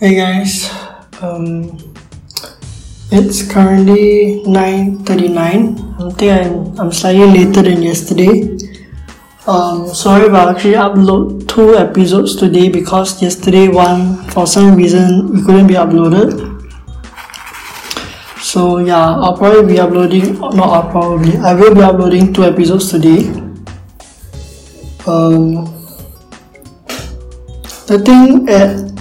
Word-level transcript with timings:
Hey 0.00 0.14
guys, 0.16 0.72
um, 1.20 1.76
it's 3.12 3.44
currently 3.52 4.42
9.39. 4.46 6.00
I 6.00 6.10
think 6.16 6.32
I'm, 6.32 6.80
I'm 6.80 6.90
slightly 6.90 7.26
later 7.26 7.60
than 7.60 7.82
yesterday. 7.82 8.56
Um, 9.46 9.88
sorry 9.88 10.28
if 10.28 10.32
I 10.32 10.52
actually 10.52 10.80
upload 10.80 11.46
two 11.48 11.74
episodes 11.74 12.36
today 12.36 12.70
because 12.70 13.20
yesterday 13.20 13.68
one, 13.68 14.24
for 14.30 14.46
some 14.46 14.74
reason, 14.74 15.36
it 15.36 15.44
couldn't 15.44 15.66
be 15.66 15.74
uploaded. 15.74 16.48
So 18.40 18.78
yeah, 18.78 18.96
I'll 18.96 19.36
probably 19.36 19.74
be 19.74 19.80
uploading, 19.80 20.40
not 20.40 20.56
I'll 20.56 20.90
probably, 20.90 21.36
I 21.36 21.52
will 21.52 21.74
be 21.74 21.82
uploading 21.82 22.32
two 22.32 22.44
episodes 22.44 22.90
today. 22.90 23.28
Um, 25.06 25.68
the 27.86 28.00
thing 28.02 28.48
at 28.48 28.99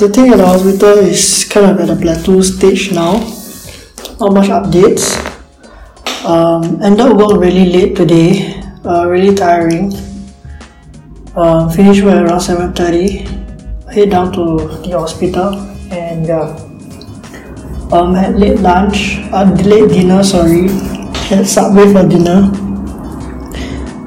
the 0.00 0.08
thing 0.08 0.32
at 0.32 0.38
the 0.38 0.46
hospital 0.46 0.96
is 0.96 1.44
kind 1.44 1.66
of 1.66 1.78
at 1.78 1.90
a 1.90 1.96
plateau 2.00 2.40
stage 2.40 2.90
now. 2.90 3.20
Not 4.18 4.32
much 4.32 4.48
updates. 4.48 5.12
Um, 6.24 6.80
ended 6.80 7.12
work 7.12 7.36
really 7.38 7.68
late 7.68 7.96
today. 7.96 8.62
Uh, 8.82 9.06
really 9.06 9.34
tiring. 9.34 9.92
Um, 11.36 11.68
finished 11.68 12.02
work 12.02 12.16
around 12.16 12.40
seven 12.40 12.72
thirty. 12.72 13.28
Head 13.92 14.10
down 14.10 14.32
to 14.32 14.72
the 14.88 14.96
hospital 14.96 15.60
and 15.92 16.24
yeah. 16.24 16.48
Um, 17.92 18.14
had 18.14 18.40
late 18.40 18.58
lunch. 18.60 19.20
Uh, 19.32 19.52
late 19.64 19.90
dinner. 19.90 20.24
Sorry. 20.24 20.68
Had 21.28 21.46
Subway 21.46 21.92
for 21.92 22.08
dinner. 22.08 22.48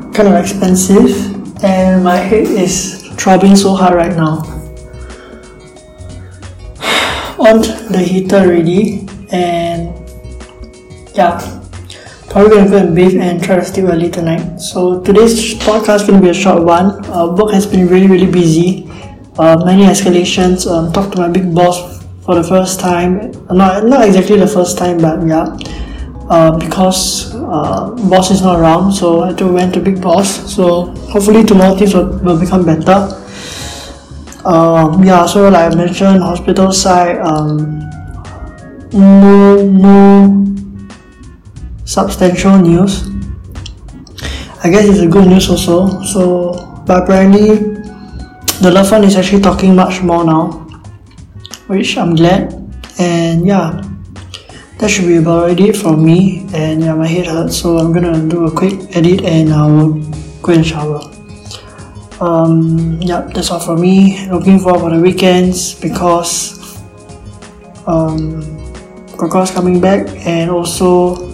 Kind 0.09 0.27
of 0.29 0.41
expensive, 0.41 1.63
and 1.63 2.03
my 2.03 2.17
head 2.17 2.47
is 2.47 3.09
throbbing 3.17 3.55
so 3.55 3.75
hard 3.75 3.93
right 3.93 4.15
now 4.15 4.52
on 7.43 7.61
the 7.91 7.99
heater 7.99 8.37
already 8.37 9.07
and 9.31 9.91
yeah. 11.13 11.59
Probably 12.29 12.57
gonna 12.57 12.69
go 12.69 12.77
and 12.77 12.95
bathe 12.95 13.21
and 13.21 13.43
try 13.43 13.57
to 13.57 13.65
sleep 13.65 13.85
early 13.85 14.09
tonight. 14.09 14.57
So 14.57 15.01
today's 15.01 15.53
podcast 15.55 16.01
is 16.01 16.07
gonna 16.07 16.21
be 16.21 16.29
a 16.29 16.33
short 16.33 16.63
one. 16.63 17.05
Uh, 17.05 17.35
work 17.35 17.51
has 17.53 17.67
been 17.67 17.87
really 17.87 18.07
really 18.07 18.31
busy. 18.31 18.89
Uh, 19.37 19.61
many 19.65 19.83
escalations. 19.83 20.65
Um, 20.65 20.91
talked 20.91 21.13
to 21.13 21.19
my 21.19 21.27
big 21.27 21.53
boss 21.53 22.03
for 22.25 22.35
the 22.35 22.43
first 22.43 22.79
time. 22.79 23.31
Not, 23.51 23.85
not 23.85 24.07
exactly 24.07 24.39
the 24.39 24.47
first 24.47 24.77
time 24.77 24.97
but 24.97 25.21
yeah. 25.27 25.45
Uh, 26.29 26.57
because 26.57 27.35
uh, 27.35 27.91
boss 28.09 28.31
is 28.31 28.41
not 28.41 28.57
around 28.57 28.93
so 28.93 29.23
I 29.23 29.27
had 29.27 29.37
to 29.39 29.51
went 29.51 29.73
to 29.75 29.79
big 29.81 30.01
boss. 30.01 30.51
So 30.51 30.85
hopefully 31.11 31.43
tomorrow 31.43 31.75
things 31.75 31.93
will, 31.93 32.17
will 32.19 32.39
become 32.39 32.65
better 32.65 33.19
um, 34.45 35.03
yeah, 35.03 35.25
so 35.25 35.47
like 35.47 35.71
I 35.71 35.75
mentioned, 35.75 36.21
hospital 36.21 36.71
side, 36.73 37.17
um, 37.19 37.79
no, 38.91 39.63
no 39.63 40.45
substantial 41.85 42.57
news. 42.57 43.07
I 44.63 44.69
guess 44.69 44.85
it's 44.87 44.99
a 44.99 45.07
good 45.07 45.27
news 45.27 45.49
also. 45.49 46.01
So, 46.03 46.83
but 46.85 47.03
apparently, 47.03 47.55
the 48.59 48.71
loved 48.71 48.91
one 48.91 49.03
is 49.05 49.15
actually 49.15 49.41
talking 49.41 49.75
much 49.75 50.01
more 50.01 50.25
now, 50.25 50.51
which 51.67 51.97
I'm 51.97 52.15
glad. 52.15 52.53
And 52.99 53.47
yeah, 53.47 53.81
that 54.79 54.89
should 54.89 55.07
be 55.07 55.17
about 55.17 55.57
it 55.57 55.77
from 55.77 56.03
me. 56.03 56.47
And 56.53 56.83
yeah, 56.83 56.95
my 56.95 57.07
head 57.07 57.27
hurts, 57.27 57.57
so 57.57 57.77
I'm 57.77 57.93
gonna 57.93 58.27
do 58.27 58.45
a 58.47 58.51
quick 58.51 58.95
edit 58.95 59.23
and 59.23 59.53
I'll 59.53 59.93
go 60.41 60.51
and 60.51 60.65
shower 60.65 61.12
um, 62.21 62.99
yeah, 63.01 63.21
that's 63.33 63.51
all 63.51 63.59
for 63.59 63.77
me. 63.77 64.27
Looking 64.29 64.59
forward 64.59 64.79
for 64.79 64.89
the 64.95 65.01
weekends 65.01 65.73
because 65.79 66.77
um, 67.87 68.41
Coco's 69.17 69.51
coming 69.51 69.79
back, 69.79 70.07
and 70.25 70.49
also 70.49 71.33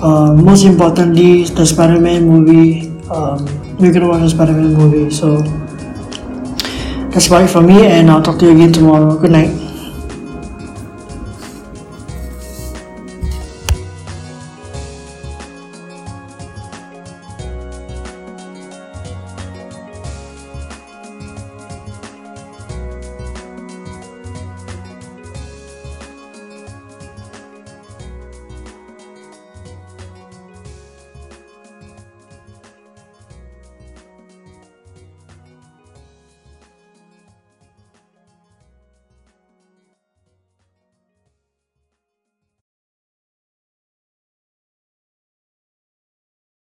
uh, 0.00 0.34
most 0.34 0.64
importantly, 0.64 1.44
the 1.44 1.64
Spider-Man 1.64 2.26
movie. 2.26 2.88
Um, 3.08 3.46
we're 3.78 3.92
gonna 3.92 4.08
watch 4.08 4.22
the 4.22 4.30
Spider-Man 4.30 4.74
movie, 4.74 5.10
so 5.10 5.42
that's 7.10 7.26
about 7.26 7.44
it 7.44 7.50
for 7.50 7.62
me, 7.62 7.86
and 7.86 8.10
I'll 8.10 8.22
talk 8.22 8.38
to 8.40 8.46
you 8.46 8.52
again 8.52 8.72
tomorrow. 8.72 9.18
Good 9.18 9.32
night. 9.32 9.71